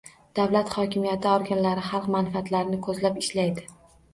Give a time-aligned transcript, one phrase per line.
[0.37, 3.71] Davlat hokimiyati organlari xalq manfaatlarini ko'zlab ishlaydi